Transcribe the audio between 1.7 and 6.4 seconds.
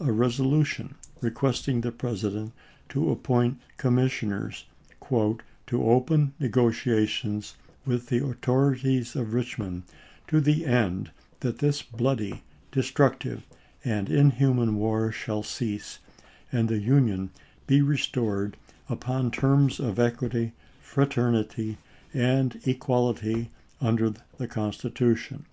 the President to appoint commissioners," to open